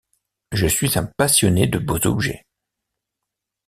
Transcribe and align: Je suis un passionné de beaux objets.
Je 0.51 0.65
suis 0.65 0.97
un 0.97 1.05
passionné 1.15 1.67
de 1.67 1.77
beaux 1.77 2.07
objets. 2.07 2.43